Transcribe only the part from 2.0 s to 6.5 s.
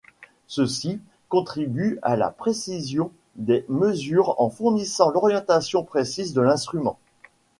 à la précision des mesures en fournissant l'orientation précise de